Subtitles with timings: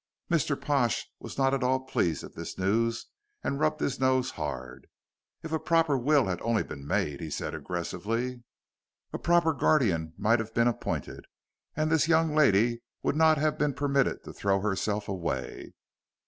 [0.31, 0.59] Mr.
[0.59, 3.05] Pash was not at all pleased at this news
[3.43, 4.87] and rubbed his nose hard.
[5.43, 8.41] "If a proper will had only been made," he said aggressively,
[9.13, 11.25] "a proper guardian might have been appointed,
[11.75, 15.71] and this young lady would not have been permitted to throw herself away."